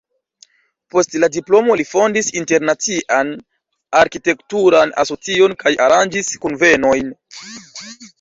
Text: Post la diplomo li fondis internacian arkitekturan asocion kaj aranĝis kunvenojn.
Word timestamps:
Post 0.93 1.11
la 1.23 1.27
diplomo 1.33 1.73
li 1.81 1.83
fondis 1.89 2.29
internacian 2.39 3.29
arkitekturan 3.99 4.95
asocion 5.03 5.55
kaj 5.65 5.75
aranĝis 5.89 6.33
kunvenojn. 6.47 7.13